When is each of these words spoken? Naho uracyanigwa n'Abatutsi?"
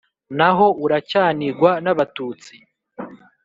Naho 0.37 0.67
uracyanigwa 0.85 1.71
n'Abatutsi?" 1.83 2.55